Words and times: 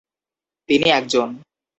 তিনি 0.69 0.89
একজন। 0.89 1.29